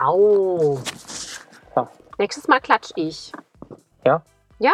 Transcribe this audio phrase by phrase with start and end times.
[0.00, 0.78] Au.
[1.76, 1.88] Ja.
[2.18, 3.32] Nächstes Mal klatsch ich.
[4.04, 4.22] Ja.
[4.58, 4.72] Ja?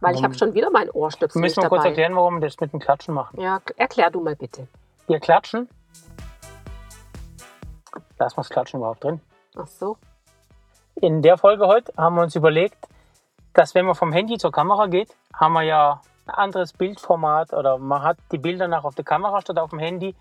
[0.00, 1.88] Weil ich habe schon wieder mein Ohrstöpsel Müssen nicht wir kurz dabei.
[1.90, 3.40] erklären, warum wir das mit dem Klatschen machen.
[3.40, 4.68] Ja, erklär du mal bitte.
[5.06, 5.68] Wir klatschen.
[8.18, 9.20] Lassen wir das Klatschen überhaupt drin.
[9.56, 9.96] Ach so.
[10.94, 12.78] In der Folge heute haben wir uns überlegt,
[13.54, 17.78] dass wenn man vom Handy zur Kamera geht, haben wir ja ein anderes Bildformat oder
[17.78, 20.14] man hat die Bilder nach auf der Kamera statt auf dem Handy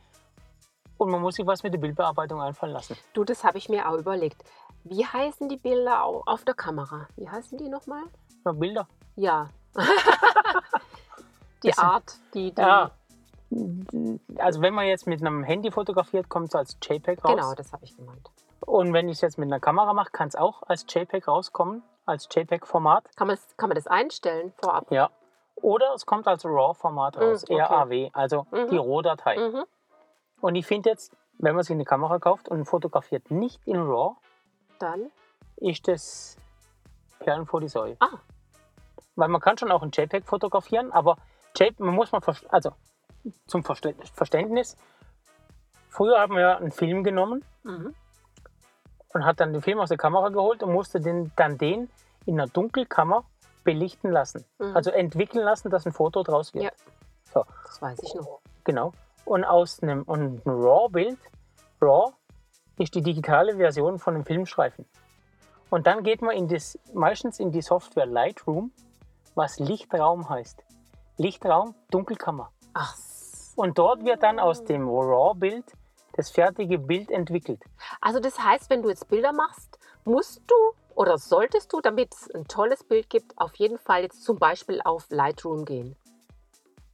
[0.98, 2.98] und man muss sich was mit der Bildbearbeitung einfallen lassen.
[3.14, 4.44] Du, das habe ich mir auch überlegt.
[4.84, 7.08] Wie heißen die Bilder au- auf der Kamera?
[7.16, 8.04] Wie heißen die nochmal?
[8.46, 8.88] Nur Bilder.
[9.16, 9.50] Ja.
[11.64, 12.62] die Das Art, die, die.
[12.62, 12.91] Ja.
[14.38, 17.32] Also wenn man jetzt mit einem Handy fotografiert, kommt es als JPEG raus.
[17.36, 18.30] Genau, das habe ich gemeint.
[18.62, 21.84] Und wenn ich es jetzt mit einer Kamera mache, kann es auch als JPEG rauskommen,
[22.05, 23.16] als JPEG-Format.
[23.16, 24.91] Kann man, kann man das einstellen vorab?
[24.91, 25.10] Ja.
[25.55, 27.62] Oder es kommt als RAW-Format raus, Mm, okay.
[27.62, 28.68] RAW, also Mhm.
[28.70, 29.38] die Rohdatei.
[29.38, 29.64] Mhm.
[30.41, 34.16] Und ich finde jetzt, wenn man sich eine Kamera kauft und fotografiert nicht in RAW,
[34.80, 35.12] Dann.
[35.57, 36.38] ist das
[37.20, 37.96] Perlen vor die Säue.
[37.99, 38.20] Ah.
[39.15, 41.18] Weil man kann schon auch in JPEG fotografieren, aber
[41.55, 42.71] JPEG, man muss mal, also
[43.48, 44.77] zum Verständnis,
[45.90, 47.93] früher haben wir ja einen Film genommen Mhm.
[49.13, 51.90] und hat dann den Film aus der Kamera geholt und musste den, dann den
[52.26, 53.24] in einer Dunkelkammer
[53.63, 54.46] belichten lassen.
[54.60, 54.76] Mhm.
[54.76, 56.65] Also entwickeln lassen, dass ein Foto draus wird.
[56.65, 56.71] Ja.
[57.34, 58.40] So, Das weiß ich noch.
[58.63, 58.93] genau.
[59.28, 61.20] Und aus einem, und ein RAW-Bild,
[61.82, 62.14] RAW
[62.78, 64.86] ist die digitale Version von einem Filmstreifen.
[65.70, 68.72] Und dann geht man in das, meistens in die Software Lightroom,
[69.36, 70.64] was Lichtraum heißt.
[71.18, 72.52] Lichtraum, Dunkelkammer.
[72.74, 72.96] Ach.
[73.58, 75.66] Und dort wird dann aus dem RAW-Bild
[76.14, 77.62] das fertige Bild entwickelt.
[78.00, 80.56] Also das heißt, wenn du jetzt Bilder machst, musst du
[80.96, 84.80] oder solltest du, damit es ein tolles Bild gibt, auf jeden Fall jetzt zum Beispiel
[84.86, 85.98] auf Lightroom gehen.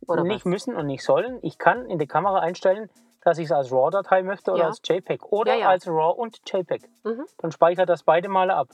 [0.08, 0.52] Oder nicht was?
[0.52, 1.40] müssen und nicht sollen.
[1.42, 2.90] Ich kann in der Kamera einstellen,
[3.24, 4.68] dass ich es als RAW-Datei möchte oder Ja.
[4.68, 5.70] als JPEG oder Ja, ja.
[5.70, 6.90] als RAW und JPEG.
[7.04, 7.26] Mhm.
[7.38, 8.68] Dann speichere das beide Male ab.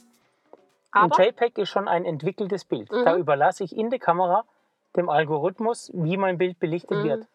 [0.91, 2.91] Ein Aber JPEG ist schon ein entwickeltes Bild.
[2.91, 3.06] Mhm.
[3.06, 4.44] Da überlasse ich in der Kamera
[4.95, 7.03] dem Algorithmus, wie mein Bild belichtet Mhm.
[7.03, 7.28] wird.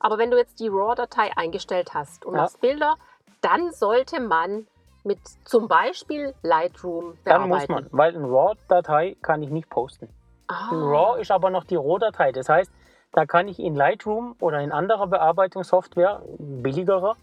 [0.00, 2.96] Aber wenn du jetzt die RAW-Datei eingestellt hast und machst Bilder,
[3.40, 4.66] dann sollte man
[5.04, 7.72] mit zum Beispiel Lightroom Dann bearbeiten.
[7.72, 10.08] muss man, weil eine RAW-Datei kann ich nicht posten.
[10.48, 12.32] Ein Ah, RAW ist aber noch die Rohdatei.
[12.32, 12.70] Das heißt,
[13.14, 17.16] da kann ich in Lightroom oder in anderer Bearbeitungssoftware, billigerer,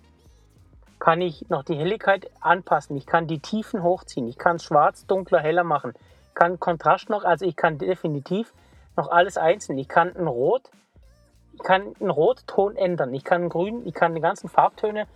[1.00, 2.96] kann ich noch die Helligkeit anpassen.
[2.96, 4.28] Ich kann die Tiefen hochziehen.
[4.28, 5.94] Ich kann schwarz, dunkler, heller machen.
[6.34, 8.54] Kann Kontrast noch, also ich kann definitiv
[8.96, 9.78] noch alles einzeln.
[9.80, 10.70] Ich kann ein Rot,
[11.54, 13.14] ich kann einen Rotton ändern.
[13.14, 15.08] Ich kann Grün, ich kann die ganzen Farbtöne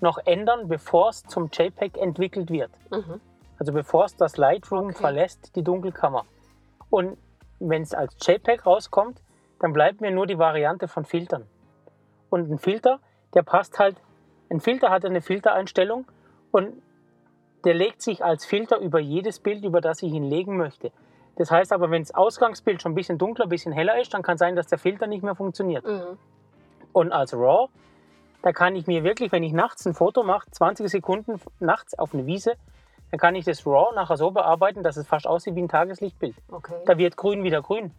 [0.00, 2.70] noch ändern, bevor es zum JPEG entwickelt wird.
[2.90, 3.20] mhm.
[3.58, 5.00] Also bevor es das Lightroom Okay.
[5.00, 6.24] verlässt, die Dunkelkammer.
[6.90, 7.16] Und
[7.58, 9.20] wenn es als JPEG rauskommt,
[9.60, 11.46] dann bleibt mir nur die Variante von Filtern.
[12.30, 13.00] Und ein Filter,
[13.34, 13.96] der passt halt,
[14.50, 16.06] ein Filter hat eine Filtereinstellung
[16.50, 16.82] und
[17.64, 20.92] der legt sich als Filter über jedes Bild, über das ich ihn legen möchte.
[21.36, 24.22] Das heißt aber, wenn das Ausgangsbild schon ein bisschen dunkler, ein bisschen heller ist, dann
[24.22, 25.86] kann sein, dass der Filter nicht mehr funktioniert.
[25.86, 26.18] Mhm.
[26.92, 27.68] Und als RAW,
[28.42, 32.14] da kann ich mir wirklich, wenn ich nachts ein Foto mache, 20 Sekunden nachts auf
[32.14, 32.54] eine Wiese,
[33.10, 36.36] dann kann ich das RAW nachher so bearbeiten, dass es fast aussieht wie ein Tageslichtbild.
[36.48, 36.74] Okay.
[36.86, 37.92] Da wird grün wieder grün.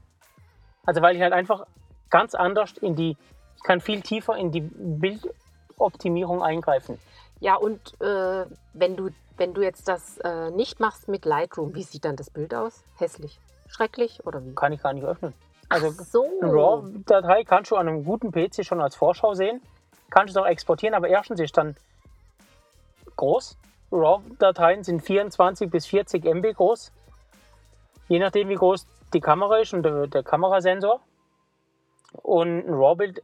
[0.90, 1.68] Also weil ich halt einfach
[2.10, 3.16] ganz anders in die,
[3.56, 6.98] ich kann viel tiefer in die Bildoptimierung eingreifen.
[7.40, 11.84] Ja, und äh, wenn, du, wenn du jetzt das äh, nicht machst mit Lightroom, wie
[11.84, 12.84] sieht dann das Bild aus?
[12.98, 13.40] Hässlich?
[13.68, 14.56] Schrecklich oder wie?
[14.56, 15.36] Kann ich gar nicht öffnen.
[15.70, 16.26] Also Ach so.
[16.42, 19.62] eine RAW-Datei kannst du an einem guten PC schon als Vorschau sehen.
[20.10, 21.78] Kannst du es auch exportieren, aber erstens ist dann
[23.16, 23.60] groß.
[23.92, 26.92] RAW-Dateien sind 24 bis 40 MB groß.
[28.08, 31.00] Je nachdem, wie groß die Kamera ist und der, der Kamerasensor.
[32.14, 33.22] Und ein RAW-Bild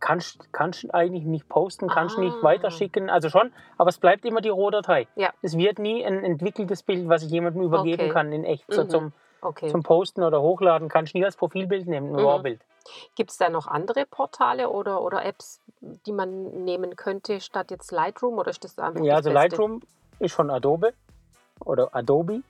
[0.00, 0.48] kannst
[0.84, 2.42] du eigentlich nicht posten, kannst du nicht Ah.
[2.44, 3.10] weiterschicken.
[3.10, 5.06] Also schon, aber es bleibt immer die Rohdatei.
[5.14, 5.30] Ja.
[5.42, 8.08] Es wird nie ein entwickeltes Bild, was ich jemandem übergeben Okay.
[8.12, 8.64] kann in echt.
[8.68, 8.88] So Mhm.
[8.90, 9.12] zum,
[9.42, 9.68] Okay.
[9.70, 12.26] zum Posten oder Hochladen kannst du nie als Profilbild nehmen, ein Mhm.
[12.26, 12.60] RAW-Bild.
[13.14, 17.92] Gibt es da noch andere Portale oder, oder Apps, die man nehmen könnte, statt jetzt
[17.92, 18.38] Lightroom?
[18.38, 19.48] Oder ist das einfach Ja, das also Beste?
[19.56, 19.80] Lightroom
[20.18, 20.94] ist von Adobe
[21.62, 22.42] oder Adobe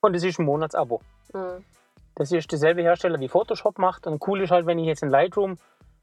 [0.00, 1.00] und es ist ein Monatsabo.
[1.36, 1.64] Mhm.
[2.14, 5.10] Das ist derselbe Hersteller wie Photoshop macht und cool ist halt, wenn ich jetzt in
[5.10, 5.58] Lightroom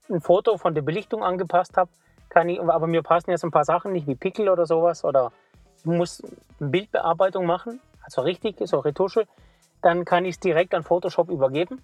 [0.10, 1.90] ein Foto von der Belichtung angepasst habe,
[2.30, 5.32] kann ich, aber mir passen jetzt ein paar Sachen nicht wie Pickel oder sowas oder
[5.80, 6.22] ich muss
[6.60, 9.26] eine Bildbearbeitung machen, also richtig, so Retusche,
[9.82, 11.82] dann kann ich es direkt an Photoshop übergeben,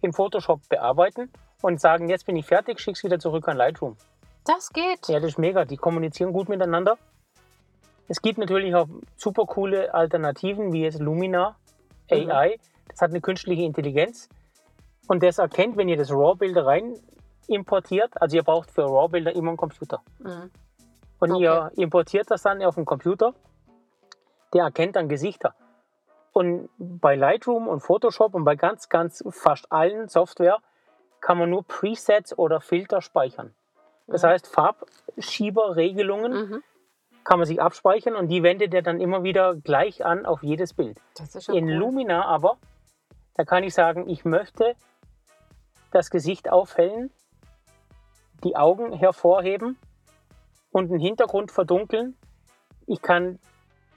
[0.00, 1.30] in Photoshop bearbeiten
[1.62, 3.96] und sagen, jetzt bin ich fertig, schick's wieder zurück an Lightroom.
[4.44, 5.08] Das geht.
[5.08, 5.64] Ja, das ist mega.
[5.64, 6.96] Die kommunizieren gut miteinander.
[8.08, 11.56] Es gibt natürlich auch super coole Alternativen, wie jetzt Lumina
[12.10, 12.58] AI.
[12.88, 14.28] Das hat eine künstliche Intelligenz.
[15.06, 16.94] Und das erkennt, wenn ihr das RAW-Bilder rein
[17.46, 20.02] importiert, also ihr braucht für RAW-Bilder immer einen Computer.
[20.18, 20.50] Mhm.
[21.20, 21.42] Und Okay.
[21.42, 23.34] ihr importiert das dann auf den Computer.
[24.52, 25.54] Der erkennt dann Gesichter.
[26.32, 30.58] Und bei Lightroom und Photoshop und bei ganz, ganz fast allen Software
[31.20, 33.54] kann man nur Presets oder Filter speichern.
[34.06, 34.26] Das Mhm.
[34.28, 36.62] heißt, Farbschieberregelungen Mhm.
[37.24, 40.72] kann man sich abspeichern und die wendet er dann immer wieder gleich an auf jedes
[40.74, 41.00] Bild.
[41.48, 41.72] In cool.
[41.72, 42.56] Lumina aber,
[43.38, 44.74] da kann ich sagen, ich möchte
[45.92, 47.10] das Gesicht aufhellen,
[48.42, 49.78] die Augen hervorheben
[50.72, 52.16] und den Hintergrund verdunkeln.
[52.86, 53.38] Ich kann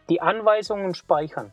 [0.09, 1.51] die Anweisungen speichern.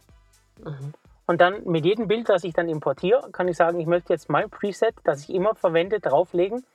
[0.63, 0.93] Mhm.
[1.27, 4.29] Und dann mit jedem Bild, das ich dann importiere, kann ich sagen, ich möchte jetzt
[4.29, 6.67] mein Preset, das ich immer verwende, drauflegen.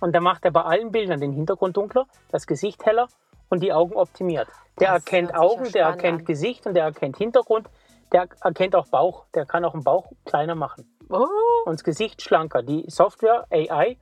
[0.00, 3.08] Und dann macht er bei allen Bildern den Hintergrund dunkler, das Gesicht heller
[3.50, 4.48] und die Augen optimiert.
[4.80, 6.24] Der Das erkennt Augen, der erkennt an.
[6.24, 7.68] Gesicht und der erkennt Hintergrund.
[8.12, 9.26] Der erkennt auch Bauch.
[9.34, 10.84] Der kann auch einen Bauch kleiner machen.
[11.08, 11.26] Oh,
[11.64, 12.62] Und das Gesicht schlanker.
[12.62, 13.96] Die Software AI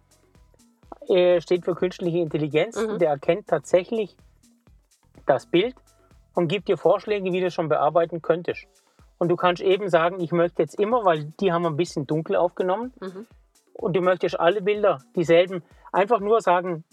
[1.08, 2.80] äh, steht für künstliche Intelligenz.
[2.80, 2.98] Mhm.
[2.98, 4.16] Der erkennt tatsächlich
[5.26, 5.74] das Bild
[6.34, 8.66] und gibt dir Vorschläge, wie du es schon bearbeiten könntest.
[9.18, 12.36] Und du kannst eben sagen, ich möchte jetzt immer, weil die haben ein bisschen dunkel
[12.36, 13.26] aufgenommen mhm.
[13.74, 15.62] und du möchtest alle Bilder dieselben,
[15.92, 16.84] einfach nur sagen,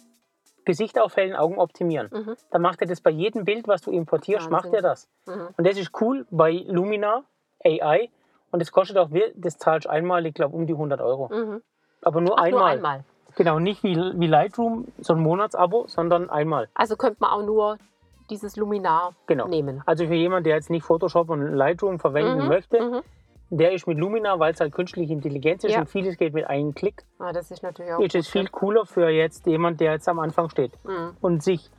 [0.65, 2.09] Gesicht aufhellen, Augen optimieren.
[2.11, 2.35] Mhm.
[2.51, 4.71] Dann macht er das bei jedem Bild, was du importierst, Wahnsinn.
[4.71, 5.07] macht er das.
[5.25, 5.47] Mhm.
[5.57, 7.23] Und das ist cool bei Lumina
[7.63, 8.09] AI.
[8.51, 11.29] Und das kostet auch, das zahlst einmal, ich glaube, um die 100 Euro.
[11.29, 11.61] Mhm.
[12.03, 12.59] Aber nur Ach, einmal.
[12.61, 13.03] nur einmal.
[13.35, 16.67] Genau, nicht wie, wie Lightroom, so ein Monatsabo, sondern einmal.
[16.73, 17.77] Also könnte man auch nur
[18.29, 19.47] dieses Luminar Genau.
[19.47, 19.81] nehmen.
[19.85, 23.01] Also für jemanden, der jetzt nicht Photoshop und Lightroom verwenden Mhm, möchte, Mhm.
[23.51, 25.81] Der ist mit Lumina, weil es halt künstliche Intelligenz ist Ja.
[25.81, 28.00] und vieles geht mit einem Klick, Ah, das ist natürlich auch.
[28.00, 30.71] ist es viel cooler für jetzt jemand, der jetzt am Anfang steht.
[30.83, 31.15] Mhm.
[31.21, 31.69] und sich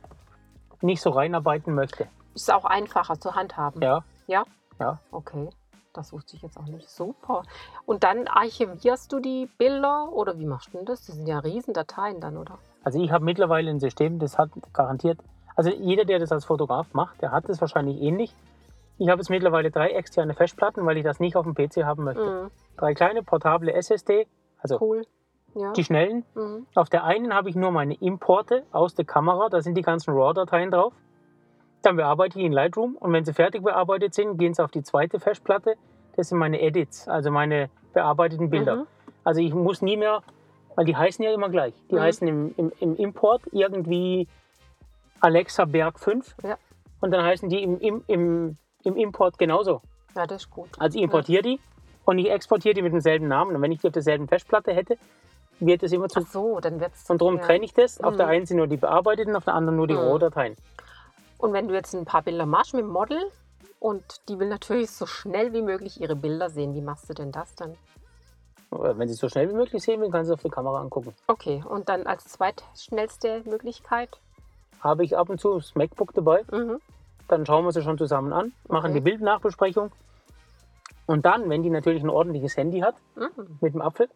[0.81, 2.07] nicht so reinarbeiten möchte.
[2.35, 3.81] Ist auch einfacher zu handhaben.
[3.81, 4.43] Ja, Ja?
[4.79, 4.99] Ja.
[5.11, 5.49] Okay.
[5.93, 6.89] Das wusste ich jetzt auch nicht.
[6.89, 7.43] Super.
[7.85, 11.05] Und dann archivierst du die Bilder oder wie machst du denn das?
[11.05, 12.57] Das sind ja Riesendateien dann, oder?
[12.83, 15.19] also ich habe mittlerweile ein System, das hat garantiert,
[15.55, 18.35] also jeder, der das als Fotograf macht, der hat es wahrscheinlich ähnlich.
[19.03, 22.05] Ich habe jetzt mittlerweile drei externe Festplatten, weil ich das nicht auf dem PC haben
[22.05, 22.23] möchte.
[22.23, 22.51] Mhm.
[22.77, 24.27] Drei kleine portable SSD,
[24.59, 25.01] also Cool.
[25.55, 25.73] Ja.
[25.73, 26.23] die schnellen.
[26.35, 26.65] Mhm.
[26.73, 30.11] Auf der einen habe ich nur meine Importe aus der Kamera, da sind die ganzen
[30.13, 30.93] RAW-Dateien drauf.
[31.81, 34.83] Dann bearbeite ich in Lightroom und wenn sie fertig bearbeitet sind, gehen sie auf die
[34.83, 35.75] zweite Festplatte.
[36.15, 38.77] Das sind meine Edits, also meine bearbeiteten Bilder.
[38.77, 38.87] Mhm.
[39.25, 40.21] Also ich muss nie mehr,
[40.75, 41.73] weil die heißen ja immer gleich.
[41.91, 41.99] Die Mhm.
[41.99, 44.29] heißen im, im, im Import irgendwie
[45.19, 46.57] Alexa Berg 5 Ja.
[47.01, 49.81] und dann heißen die im, im, im, im Import genauso.
[50.15, 50.69] Ja, das ist gut.
[50.77, 51.59] Also ich importiere die
[52.05, 53.55] und ich exportiere die mit demselben Namen.
[53.55, 54.97] Und wenn ich die auf derselben Festplatte hätte,
[55.59, 57.09] wird es immer zu Ach so, dann wird's.
[57.09, 57.43] und darum ja.
[57.43, 58.01] trenne ich das.
[58.01, 58.17] Auf Mhm.
[58.17, 59.99] der einen sind nur die bearbeiteten, auf der anderen nur die Mhm.
[60.01, 60.55] Rohdateien.
[61.37, 63.19] Und wenn du jetzt ein paar Bilder machst mit dem Model
[63.79, 67.31] und die will natürlich so schnell wie möglich ihre Bilder sehen, wie machst du denn
[67.31, 67.75] das dann?
[68.71, 70.81] Wenn sie es so schnell wie möglich sehen will, kann sie es auf der Kamera
[70.81, 71.13] angucken.
[71.27, 74.09] Okay, und dann als zweitschnellste Möglichkeit?
[74.79, 76.79] Habe ich ab und zu das MacBook dabei, Mhm.
[77.27, 78.93] Dann schauen wir sie schon zusammen an, machen Okay.
[78.95, 79.91] die Bildnachbesprechung.
[81.05, 83.57] Und dann, wenn die natürlich ein ordentliches Handy hat, Mhm.
[83.61, 84.09] mit dem Apfel,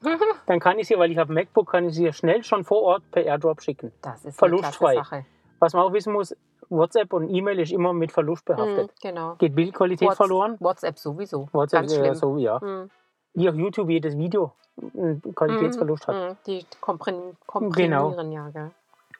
[0.46, 2.82] dann kann ich sie, weil ich habe MacBook, kann ich sie ja schnell schon vor
[2.82, 3.92] Ort per AirDrop schicken.
[4.02, 4.94] Das ist Verlustfrei.
[4.96, 5.24] Sache.
[5.60, 6.34] Was man auch wissen muss,
[6.68, 8.88] WhatsApp und E-Mail ist immer mit Verlust behaftet.
[8.90, 9.34] Mhm, genau.
[9.36, 10.56] Geht Bildqualität Whats- verloren.
[10.58, 11.48] WhatsApp sowieso.
[11.52, 12.14] WhatsApp Ganz schlimm.
[12.14, 12.58] so, ja.
[12.60, 12.90] Mhm.
[13.34, 14.52] Wie auf YouTube jedes Video
[14.94, 16.30] einen Qualitätsverlust hat.
[16.30, 16.36] Mhm.
[16.46, 17.34] Die komprim Genau.
[17.46, 18.70] komprimieren ja, gell?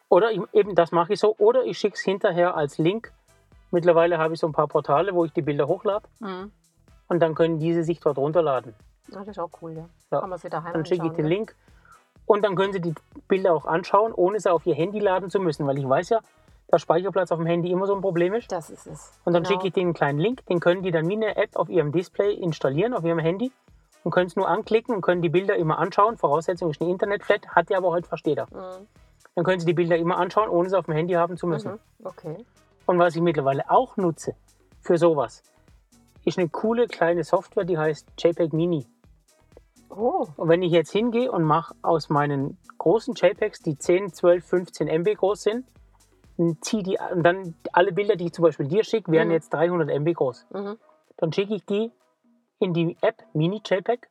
[0.09, 1.35] Oder ich, eben das mache ich so.
[1.39, 3.13] Oder ich schicke es hinterher als Link.
[3.73, 6.07] Mittlerweile habe ich so ein paar Portale, wo ich die Bilder hochlade.
[6.21, 6.53] Mhm.
[7.09, 8.75] Und dann können diese sich dort runterladen.
[9.09, 9.89] Ja, das ist auch cool, ja.
[10.11, 10.21] Ja.
[10.21, 11.27] Kann man sie daheim Dann schicke ich den?
[11.27, 11.57] Link.
[12.27, 12.95] Und dann können Sie die
[13.29, 15.67] Bilder auch anschauen, ohne sie auf Ihr Handy laden zu müssen.
[15.67, 16.21] Weil ich weiß ja,
[16.69, 18.53] dass Speicherplatz auf dem Handy immer so ein Problem ist.
[18.53, 19.13] Das ist es.
[19.25, 19.55] Und dann Genau.
[19.55, 20.47] schicke ich denen einen kleinen Link.
[20.47, 23.51] Den können die dann wie eine App auf ihrem Display installieren, auf ihrem Handy.
[24.05, 26.17] Und können es nur anklicken und können die Bilder immer anschauen.
[26.17, 28.47] Voraussetzung ist eine Internetflat, hat ja aber heute fast jeder.
[28.47, 28.87] Mhm.
[29.35, 31.73] Dann können Sie die Bilder immer anschauen, ohne sie auf dem Handy haben zu müssen.
[31.73, 32.07] Mhm.
[32.07, 32.37] Okay.
[32.93, 34.35] Und was ich mittlerweile auch nutze
[34.83, 35.43] für sowas,
[36.27, 38.87] ist eine coole kleine Software, die heißt JPEG Mini.
[39.89, 44.45] Oh, Und wenn ich jetzt hingehe und mache aus meinen großen JPEGs, die 10, 12,
[44.45, 45.67] 15 MB groß sind,
[46.37, 49.35] und zieh die, und dann alle Bilder, die ich zum Beispiel dir schicke, wären Mhm.
[49.35, 50.47] jetzt 300 MB groß.
[50.51, 50.77] mhm.
[51.17, 51.93] Dann schicke ich die
[52.59, 54.07] in die App Mini JPEG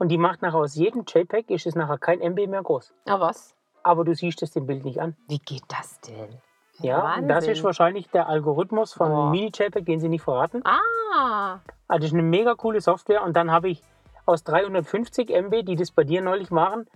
[0.00, 2.92] und die macht nachher aus jedem JPEG, ist es nachher kein MB mehr groß.
[3.06, 3.54] Ah, was?
[3.84, 5.16] Aber du siehst es dem Bild nicht an.
[5.28, 6.40] Wie geht das denn?
[6.80, 7.52] Ja, und das Wahnsinn.
[7.52, 9.30] ist wahrscheinlich der Algorithmus von Boah.
[9.30, 10.62] Mini JPEG, den sie nicht verraten.
[10.64, 11.58] Ah,
[11.88, 13.82] Also das ist eine mega coole Software und dann habe ich
[14.26, 16.86] aus 350 MB, die das bei dir neulich waren,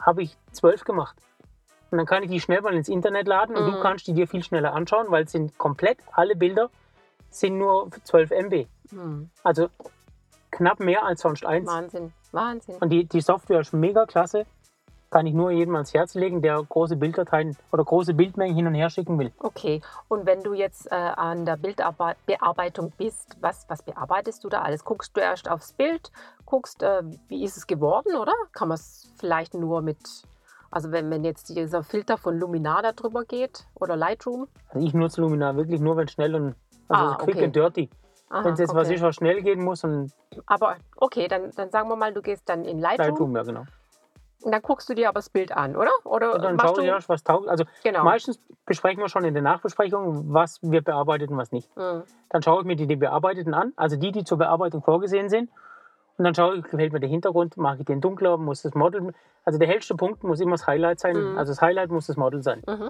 [0.00, 1.16] habe ich 12 gemacht.
[1.90, 3.80] Und dann kann ich die schnell mal ins Internet laden und du Mhm.
[3.80, 6.70] kannst die dir viel schneller anschauen, weil es sind komplett alle Bilder
[7.30, 8.66] sind nur 12 MB.
[8.90, 9.30] hm.
[9.42, 9.68] Also
[10.50, 11.68] knapp mehr als sonst eins.
[11.68, 12.76] Wahnsinn, Wahnsinn.
[12.76, 14.46] Und die, die Software ist mega klasse.
[15.16, 18.74] Kann ich nur jedem ans Herz legen, der große Bilddateien oder große Bildmengen hin und
[18.74, 19.32] her schicken will.
[19.38, 24.60] Okay, und wenn du jetzt äh, an der Bildbearbeitung bist, was, was bearbeitest du da
[24.60, 24.84] alles?
[24.84, 26.12] Guckst du erst aufs Bild,
[26.44, 28.34] guckst, äh, wie ist es geworden, oder?
[28.52, 29.96] Kann man es vielleicht nur mit,
[30.70, 34.48] also wenn, wenn jetzt dieser Filter von Luminar da drüber geht oder Lightroom?
[34.68, 36.54] Also ich nutze Luminar wirklich nur, wenn schnell und
[36.88, 37.44] also Ah, quick okay.
[37.46, 37.90] and dirty.
[38.28, 38.96] Wenn es jetzt was okay.
[38.96, 40.12] ist, was schnell gehen muss und
[40.44, 43.64] Aber okay, dann, dann sagen wir mal, du gehst dann in Lightroom, Lightroom, ja genau.
[44.46, 45.90] Und dann guckst du dir aber das Bild an, oder?
[46.04, 47.48] Oder Und dann machst schaue du, erst, was taugt.
[47.48, 48.04] Also genau.
[48.04, 51.68] meistens besprechen wir schon in der Nachbesprechung, was wir bearbeitet und was nicht.
[51.76, 52.04] Hm.
[52.28, 55.50] Dann schaue ich mir die, die bearbeiteten an, also die, die zur Bearbeitung vorgesehen sind.
[56.16, 59.12] Und dann schaue ich, gefällt mir der Hintergrund, mache ich den dunkler, muss das Model,
[59.44, 61.38] also der hellste Punkt muss immer das Highlight sein, Mhm.
[61.38, 62.62] also das Highlight muss das Model sein.
[62.68, 62.88] Mhm.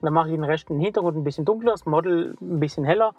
[0.00, 3.12] Dann mache ich den Rest den Hintergrund ein bisschen dunkler, das Model ein bisschen heller,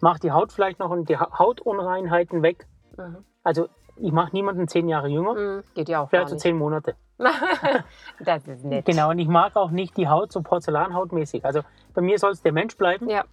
[0.00, 2.66] mache die Haut vielleicht noch und die Ha- Hautunreinheiten weg.
[2.96, 3.24] Mhm.
[3.44, 3.68] Also
[4.00, 5.62] ich mache niemanden zehn Jahre jünger, Hm.
[5.74, 6.94] Geht ja auch vielleicht so zehn Monate.
[8.20, 8.84] das ist nett.
[8.86, 11.44] Genau, und ich mag auch nicht die Haut so porzellanhautmäßig.
[11.44, 11.60] Also
[11.94, 13.08] bei mir soll es der Mensch bleiben.
[13.10, 13.24] Ja,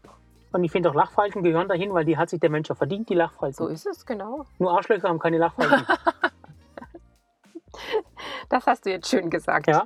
[0.52, 3.10] Und ich finde auch Lachfalten gehören dahin, weil die hat sich der Mensch ja verdient,
[3.10, 3.54] die Lachfalten.
[3.56, 4.46] so ist es, genau.
[4.58, 5.86] Nur Arschlöcher haben keine Lachfalten.
[8.48, 9.68] Das hast du jetzt schön gesagt.
[9.68, 9.86] ja,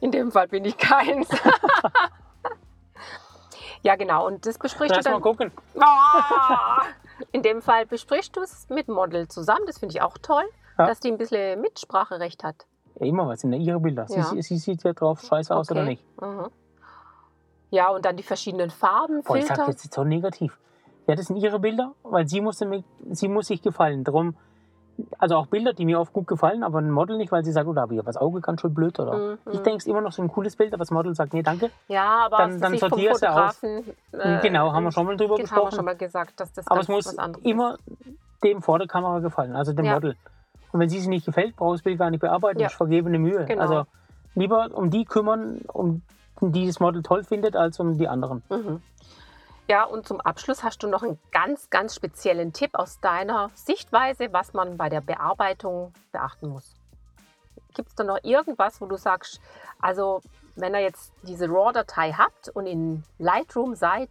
[0.00, 1.28] In dem Fall bin ich keins.
[3.82, 4.26] ja, genau.
[4.26, 5.22] Und das besprichst lass du mal dann.
[5.22, 5.52] gucken.
[5.78, 6.84] Ah!
[7.30, 9.64] In dem Fall besprichst du es mit Model zusammen.
[9.66, 10.44] Das finde ich auch toll,
[10.78, 10.86] Ja.
[10.86, 12.66] dass die ein bisschen Mitspracherecht hat.
[12.98, 14.06] Ja, immer was sind ja ihre Bilder.
[14.08, 14.24] Sie, Ja.
[14.24, 15.90] sie, sie sieht ja drauf scheiße aus oder Okay.
[15.90, 16.20] nicht.
[16.20, 16.48] Mhm.
[17.70, 19.70] Ja, und dann die verschiedenen Farben, Boah, ich sag Filter.
[19.70, 20.58] jetzt so negativ.
[21.06, 22.62] Ja, das sind ihre Bilder, weil sie muss,
[23.10, 24.04] sie muss sich gefallen.
[24.04, 24.36] Darum,
[25.18, 27.66] also auch Bilder, die mir oft gut gefallen, aber ein Model nicht, weil sie sagt,
[27.66, 28.98] oh, da habe ich aber das Auge ganz schön blöd.
[29.00, 29.62] Oder Mhm, ich mhm.
[29.64, 31.70] denke, es ist immer noch so ein cooles Bild, aber das Model sagt, nee, danke.
[31.88, 33.62] Ja, aber dann- dann sortierst du aus.
[33.62, 33.82] Äh,
[34.42, 35.76] genau, haben wir schon mal drüber das haben wir gesprochen.
[35.76, 37.76] schon mal gesagt, dass das aber es muss immer
[38.42, 39.94] dem vor der Kamera gefallen, also dem Ja.
[39.94, 40.16] Model.
[40.72, 42.58] Und wenn sie sich nicht gefällt, braucht das Bild gar nicht bearbeiten.
[42.58, 42.66] Ja.
[42.66, 43.44] Das ist vergebene Mühe.
[43.44, 43.60] Genau.
[43.62, 43.84] Also
[44.34, 46.02] lieber um die kümmern, um
[46.40, 48.42] die das Model toll findet, als um die anderen.
[48.50, 48.80] Mhm.
[49.72, 54.30] Ja, und zum Abschluss hast du noch einen ganz, ganz speziellen Tipp aus deiner Sichtweise,
[54.30, 56.74] was man bei der Bearbeitung beachten muss.
[57.74, 59.40] Gibt es da noch irgendwas, wo du sagst,
[59.80, 60.20] also
[60.56, 64.10] wenn ihr jetzt diese RAW-Datei habt und in Lightroom seid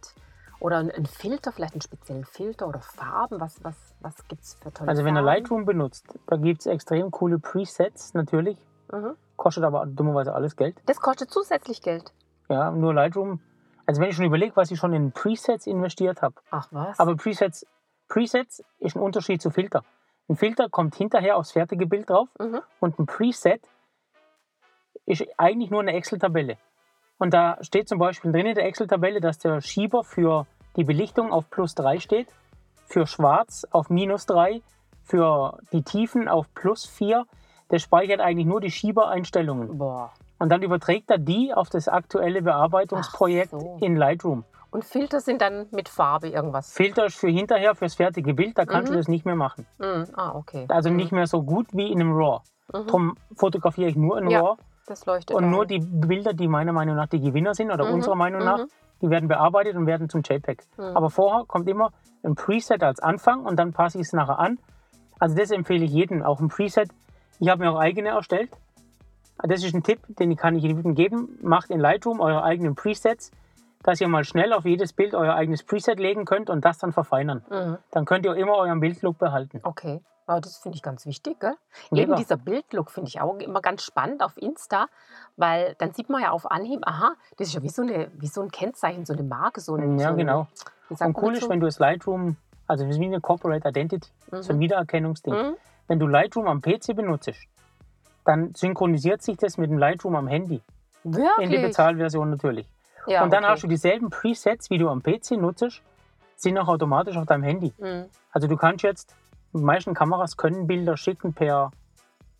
[0.58, 4.54] oder ein- ein Filter, vielleicht einen speziellen Filter oder Farben, was, was, was gibt es
[4.54, 5.22] für tolle Also wenn ihr?
[5.22, 8.58] Lightroom benutzt, da gibt es extrem coole Presets natürlich.
[8.90, 9.14] Mhm.
[9.36, 10.76] Kostet aber dummerweise alles Geld.
[10.86, 12.12] Das kostet zusätzlich Geld.
[12.48, 13.38] Ja, nur Lightroom.
[13.86, 16.34] Also wenn ich schon überlege, was ich schon in Presets investiert habe.
[16.50, 16.98] Ach was?
[16.98, 17.66] Aber Presets,
[18.08, 19.84] Presets ist ein Unterschied zu Filter.
[20.28, 22.60] Ein Filter kommt hinterher aufs fertige Bild drauf mhm.
[22.80, 23.60] und ein Preset
[25.04, 26.58] ist eigentlich nur eine Excel-Tabelle.
[27.18, 30.46] Und da steht zum Beispiel drin in der Excel-Tabelle, dass der Schieber für
[30.76, 32.28] die Belichtung auf plus 3 steht,
[32.86, 34.62] für schwarz auf minus 3,
[35.02, 37.26] für die Tiefen auf plus 4.
[37.70, 39.78] Der speichert eigentlich nur die Schiebereinstellungen.
[39.78, 40.12] Boah.
[40.42, 43.78] Und dann überträgt er die auf das aktuelle Bearbeitungsprojekt so.
[43.80, 44.44] in Lightroom.
[44.72, 46.72] Und Filter sind dann mit Farbe irgendwas.
[46.72, 48.94] Filter ist für hinterher, fürs fertige Bild, da kannst Mhm.
[48.94, 49.66] du das nicht mehr machen.
[49.78, 50.06] Mhm.
[50.14, 50.66] Ah, okay.
[50.68, 50.96] Also Mhm.
[50.96, 52.40] nicht mehr so gut wie in einem RAW.
[52.72, 52.86] Mhm.
[52.86, 54.56] Darum fotografiere ich nur in Ja, RAW.
[54.88, 55.68] Das leuchtet Und nur ein.
[55.68, 58.66] die Bilder, die meiner Meinung nach die Gewinner sind oder Mhm, unserer Meinung nach, mhm.
[59.00, 60.64] die werden bearbeitet und werden zum JPEG.
[60.76, 60.96] Mhm.
[60.96, 61.90] Aber vorher kommt immer
[62.24, 64.58] ein Preset als Anfang und dann passe ich es nachher an.
[65.20, 66.88] Also das empfehle ich jedem, auch ein Preset.
[67.38, 68.50] Ich habe mir auch eigene erstellt.
[69.42, 71.38] Das ist ein Tipp, den kann ich jedem geben.
[71.42, 73.30] Macht in Lightroom eure eigenen Presets,
[73.82, 76.92] dass ihr mal schnell auf jedes Bild euer eigenes Preset legen könnt und das dann
[76.92, 77.44] verfeinern.
[77.50, 77.78] Mhm.
[77.90, 79.60] Dann könnt ihr immer euren Bildlook behalten.
[79.62, 80.00] Okay.
[80.24, 81.54] Aber das finde ich ganz wichtig, gell?
[81.90, 84.86] Eben dieser Bildlook finde ich auch immer ganz spannend auf Insta,
[85.36, 88.28] weil dann sieht man ja auf Anhieb, aha, das ist ja wie so, eine, wie
[88.28, 89.98] so ein Kennzeichen, so eine Marke, so ein.
[89.98, 90.46] Ja, so genau.
[90.88, 92.36] Und cool ist, wenn du das Lightroom,
[92.68, 94.60] also das ist wie eine Corporate Identity, so ein Mhm.
[94.60, 95.34] Wiedererkennungsding.
[95.34, 95.56] Mhm.
[95.88, 97.32] Wenn du Lightroom am PC benutzt,
[98.24, 100.60] dann synchronisiert sich das mit dem Lightroom am Handy.
[101.04, 101.38] Wirklich?
[101.40, 102.66] In die Bezahlversion natürlich.
[103.06, 103.52] ja, und dann okay.
[103.52, 105.82] hast du dieselben Presets, wie du am PC nutzt,
[106.36, 107.72] sind auch automatisch auf deinem Handy.
[107.78, 108.06] Mhm.
[108.30, 109.14] Also du kannst jetzt,
[109.52, 111.70] die meisten Kameras können Bilder schicken per,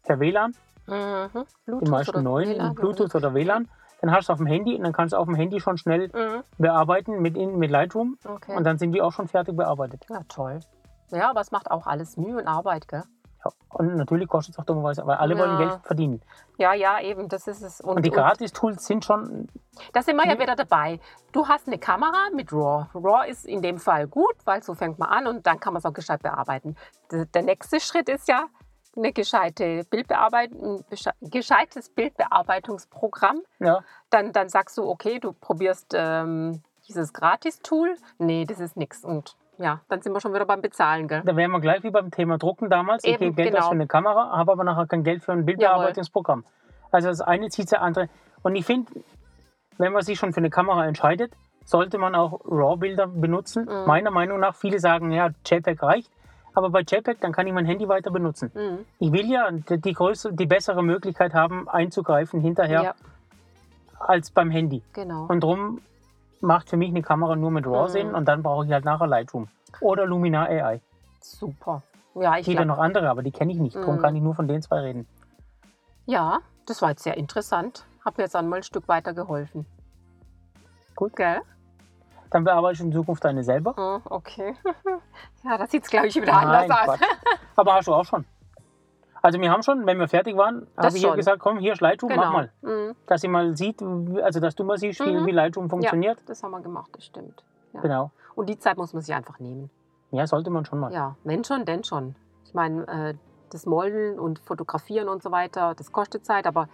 [0.04, 1.44] per WLAN, Mhm.
[1.64, 3.68] Bluetooth die meisten neuen, WLAN, Bluetooth oder WLAN.
[4.00, 5.78] Dann hast du es auf dem Handy und dann kannst du auf dem Handy schon
[5.78, 6.42] schnell Mhm.
[6.58, 8.56] bearbeiten mit, in, mit Lightroom Okay.
[8.56, 10.04] und dann sind die auch schon fertig bearbeitet.
[10.10, 10.58] ja, toll.
[11.12, 13.04] Ja, aber es macht auch alles Mühe und Arbeit, gell?
[13.44, 13.50] Ja.
[13.70, 15.58] Und natürlich kostet es auch dummerweise, weil alle wollen Ja.
[15.58, 16.22] Geld verdienen.
[16.58, 17.80] Ja, ja, eben, das ist es.
[17.80, 19.48] Und die Gratis-Tools sind schon
[19.92, 21.00] Da sind wir ja wieder dabei.
[21.32, 22.86] Du hast eine Kamera mit RAW.
[22.94, 25.78] RAW ist in dem Fall gut, weil so fängt man an und dann kann man
[25.80, 26.76] es auch gescheit bearbeiten.
[27.10, 28.44] Der nächste Schritt ist ja
[28.94, 33.42] eine gescheite Bildbearbeitung, ein gescheites Bildbearbeitungsprogramm.
[33.58, 37.96] ja, Dann, dann sagst du, okay, du probierst ähm, dieses Gratis-Tool.
[38.18, 39.04] Nee, das ist nichts.
[39.04, 41.22] Und ja, dann sind wir schon wieder beim Bezahlen, gell?
[41.24, 43.04] Da wären wir gleich wie beim Thema Drucken damals.
[43.04, 43.68] ich Eben, gebe Geld aus genau.
[43.68, 46.44] für eine Kamera, habe aber nachher kein Geld für ein Bildbearbeitungsprogramm.
[46.90, 48.08] Also das eine zieht das andere.
[48.42, 48.90] Und ich finde,
[49.78, 51.32] wenn man sich schon für eine Kamera entscheidet,
[51.64, 53.64] sollte man auch RAW-Bilder benutzen.
[53.64, 53.86] Mhm.
[53.86, 56.10] Meiner Meinung nach, viele sagen, ja, JPEG reicht.
[56.54, 58.50] Aber bei JPEG, dann kann ich mein Handy weiter benutzen.
[58.54, 58.84] Mhm.
[58.98, 62.94] Ich will ja die, die, größere, die bessere Möglichkeit haben, einzugreifen hinterher, Ja,
[64.00, 64.82] als beim Handy.
[64.92, 65.26] genau.
[65.28, 65.80] Und darum
[66.42, 67.92] macht für mich eine Kamera nur mit RAW Mhm.
[67.92, 69.48] Sinn und dann brauche ich halt nachher Lightroom.
[69.80, 70.80] Oder Luminar AI.
[71.20, 71.82] Super.
[72.14, 73.76] Ja, ich Es gibt ja glaub, noch andere, aber die kenne ich nicht.
[73.76, 74.00] Darum Mhm.
[74.02, 75.06] kann ich nur von den zwei reden.
[76.06, 77.84] ja, das war jetzt sehr interessant.
[78.04, 79.66] Hab mir jetzt einmal ein Stück weiter geholfen.
[80.94, 81.16] Gut.
[81.16, 81.40] Gell?
[82.30, 83.74] Dann bearbeite ich in Zukunft deine selber.
[83.76, 84.54] Hm, okay.
[85.44, 86.84] ja, da sieht es, glaube ich, wieder anders Nein, aus.
[86.98, 87.08] Quatsch.
[87.56, 88.24] Aber hast du auch schon.
[89.22, 91.80] Also wir haben schon, wenn wir fertig waren, habe ich ihr gesagt, komm, hier ist
[91.80, 92.22] Lightroom, Genau.
[92.22, 92.52] mach mal.
[92.62, 92.96] Mhm.
[93.06, 95.26] Dass sie mal sieht, also dass du mal siehst, wie, Mhm.
[95.26, 96.18] wie Lightroom funktioniert.
[96.28, 97.44] Das haben wir gemacht, das stimmt.
[97.72, 97.80] Ja.
[97.80, 98.10] Genau.
[98.34, 99.70] Und die Zeit muss man sich einfach nehmen.
[100.10, 100.92] Ja, sollte man schon mal.
[100.92, 102.16] Ja, wenn schon, denn schon.
[102.44, 103.14] Ich meine, äh,
[103.50, 106.68] das Molden und Fotografieren und so weiter, das kostet Zeit, aber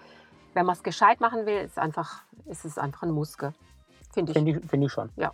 [0.55, 3.53] wenn man es gescheit machen will, ist, einfach, ist es einfach ein Muskel.
[4.13, 4.39] Finde ich.
[4.39, 5.11] Finde ich, finde ich schon.
[5.17, 5.33] Ja.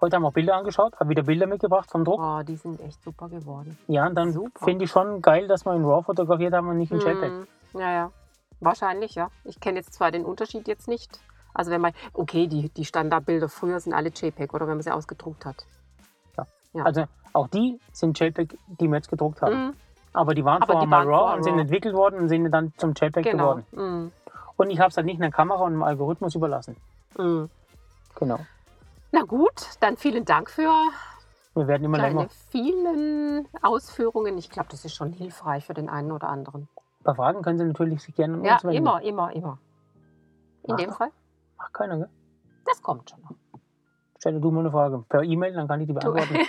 [0.00, 2.20] Heute haben wir auch Bilder angeschaut, habe wieder Bilder mitgebracht vom Druck.
[2.20, 3.78] Oh, die sind echt super geworden.
[3.86, 6.92] Ja, und dann finde ich schon geil, dass wir in RAW fotografiert haben und nicht
[6.92, 7.32] in JPEG.
[7.32, 8.10] Mm, Ja, ja.
[8.60, 9.28] Wahrscheinlich, ja.
[9.44, 11.20] Ich kenne jetzt zwar den Unterschied jetzt nicht.
[11.54, 14.90] Also wenn man, okay, die, die Standardbilder früher sind alle JPEG oder wenn man sie
[14.90, 15.64] ausgedruckt hat.
[16.72, 16.84] Ja.
[16.84, 19.66] Also auch die sind JPEG, die wir jetzt gedruckt haben.
[19.68, 19.74] Mhm,
[20.12, 21.60] Aber die waren Aber vorher die mal waren RAW vorher und sind RAW.
[21.62, 23.54] entwickelt worden und sind dann zum JPEG genau.
[23.54, 23.66] geworden.
[23.70, 24.12] Mhm,
[24.56, 26.76] Und ich habe es halt nicht einer Kamera und einem Algorithmus überlassen.
[27.16, 27.48] mhm.
[28.16, 28.38] Genau.
[29.14, 30.72] Na gut, dann vielen Dank für
[31.54, 32.28] Wir werden immer deine länger.
[32.50, 34.36] vielen Ausführungen.
[34.38, 36.68] Ich glaube, das ist schon hilfreich für den einen oder anderen.
[37.04, 38.76] Bei Fragen können Sie natürlich sich gerne an Ja, uns wenden.
[38.78, 39.58] immer, immer, immer.
[40.64, 40.78] In Ach.
[40.78, 41.12] dem Fall,
[41.58, 42.08] Ach, keiner, gell?
[42.64, 43.60] das kommt schon noch.
[44.18, 46.40] Stelle du mal eine Frage per E-Mail, dann kann ich die beantworten.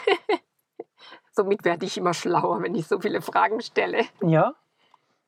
[1.33, 4.05] Somit werde ich immer schlauer, wenn ich so viele Fragen stelle.
[4.21, 4.55] ja.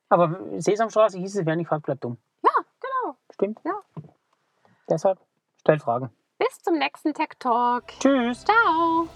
[0.10, 2.18] Aber Sesamstraße hieß es, wer nicht fragt, bleibt dumm.
[2.42, 3.18] Ja, genau.
[3.32, 3.60] Stimmt?
[3.64, 3.74] Ja.
[4.90, 5.20] Deshalb,
[5.60, 6.10] stellt Fragen.
[6.38, 7.88] Bis zum nächsten Tech Talk.
[8.00, 8.46] Tschüss.
[8.46, 9.08] Ciao.